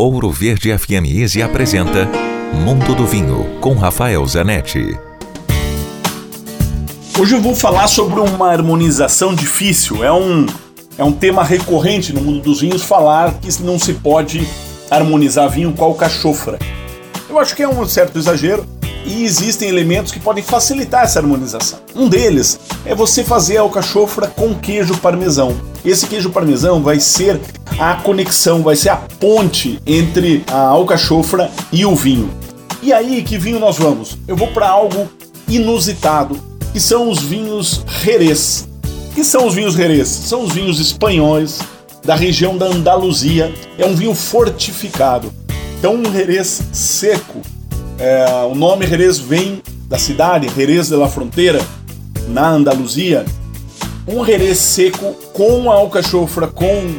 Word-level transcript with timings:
Ouro 0.00 0.30
Verde 0.30 0.78
FM 0.78 1.10
Easy 1.12 1.42
apresenta 1.42 2.08
Mundo 2.54 2.94
do 2.94 3.04
Vinho 3.04 3.58
com 3.60 3.74
Rafael 3.74 4.24
Zanetti. 4.24 4.96
Hoje 7.18 7.34
eu 7.34 7.42
vou 7.42 7.52
falar 7.52 7.88
sobre 7.88 8.20
uma 8.20 8.48
harmonização 8.48 9.34
difícil. 9.34 10.04
É 10.04 10.12
um, 10.12 10.46
é 10.96 11.02
um 11.02 11.10
tema 11.10 11.42
recorrente 11.42 12.12
no 12.12 12.20
mundo 12.20 12.42
dos 12.42 12.60
vinhos 12.60 12.84
falar 12.84 13.40
que 13.40 13.60
não 13.60 13.76
se 13.76 13.92
pode 13.94 14.48
harmonizar 14.88 15.50
vinho 15.50 15.72
com 15.72 15.84
alcachofra. 15.84 16.60
Eu 17.28 17.36
acho 17.36 17.56
que 17.56 17.64
é 17.64 17.68
um 17.68 17.84
certo 17.84 18.16
exagero 18.20 18.64
e 19.04 19.24
existem 19.24 19.68
elementos 19.68 20.12
que 20.12 20.20
podem 20.20 20.44
facilitar 20.44 21.02
essa 21.02 21.18
harmonização. 21.18 21.80
Um 21.92 22.08
deles 22.08 22.60
é 22.86 22.94
você 22.94 23.24
fazer 23.24 23.56
alcachofra 23.56 24.28
com 24.28 24.54
queijo 24.54 24.96
parmesão. 24.98 25.56
Esse 25.88 26.06
queijo 26.06 26.28
parmesão 26.28 26.82
vai 26.82 27.00
ser 27.00 27.40
a 27.78 27.94
conexão, 27.94 28.62
vai 28.62 28.76
ser 28.76 28.90
a 28.90 28.96
ponte 28.96 29.80
entre 29.86 30.44
a 30.46 30.66
alcachofra 30.66 31.50
e 31.72 31.86
o 31.86 31.96
vinho. 31.96 32.30
E 32.82 32.92
aí, 32.92 33.22
que 33.22 33.38
vinho 33.38 33.58
nós 33.58 33.78
vamos? 33.78 34.18
Eu 34.28 34.36
vou 34.36 34.48
para 34.48 34.68
algo 34.68 35.08
inusitado, 35.48 36.38
que 36.74 36.78
são 36.78 37.08
os 37.08 37.20
vinhos 37.20 37.82
Jerez. 38.02 38.68
que 39.14 39.24
são 39.24 39.46
os 39.46 39.54
vinhos 39.54 39.72
Jerez? 39.72 40.08
São 40.08 40.42
os 40.44 40.52
vinhos 40.52 40.78
espanhóis 40.78 41.58
da 42.04 42.14
região 42.14 42.58
da 42.58 42.66
Andaluzia. 42.66 43.50
É 43.78 43.86
um 43.86 43.94
vinho 43.94 44.14
fortificado. 44.14 45.32
Então, 45.78 45.94
um 45.94 46.12
Jerez 46.12 46.64
seco. 46.70 47.40
É, 47.98 48.26
o 48.44 48.54
nome 48.54 48.86
Jerez 48.86 49.18
vem 49.18 49.62
da 49.88 49.96
cidade, 49.98 50.50
Jerez 50.54 50.88
de 50.88 50.96
la 50.96 51.08
Fronteira, 51.08 51.62
na 52.28 52.50
Andaluzia. 52.50 53.24
Um 54.10 54.24
Jerez 54.24 54.56
seco 54.56 55.14
com 55.34 55.70
alcachofra, 55.70 56.46
com 56.46 56.98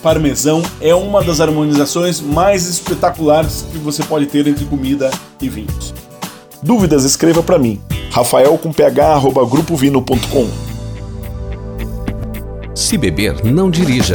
parmesão 0.00 0.62
é 0.80 0.94
uma 0.94 1.20
das 1.20 1.40
harmonizações 1.40 2.20
mais 2.20 2.68
espetaculares 2.68 3.66
que 3.72 3.78
você 3.78 4.04
pode 4.04 4.26
ter 4.26 4.46
entre 4.46 4.64
comida 4.64 5.10
e 5.42 5.48
vinhos. 5.48 5.92
Dúvidas, 6.62 7.02
escreva 7.02 7.42
para 7.42 7.58
mim. 7.58 7.80
Rafael 8.12 8.56
com 8.58 8.72
ph 8.72 9.20
grupovino.com. 9.50 10.48
Se 12.76 12.96
beber, 12.96 13.44
não 13.44 13.68
dirija. 13.68 14.14